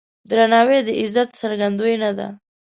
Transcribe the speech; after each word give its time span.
درناوی 0.29 0.79
د 0.87 0.89
عزت 1.01 1.29
څرګندونه 1.41 2.09
ده. 2.17 2.27